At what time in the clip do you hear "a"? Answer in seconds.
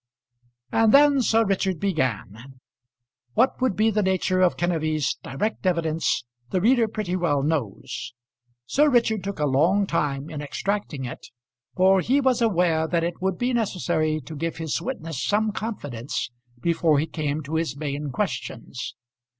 9.37-9.45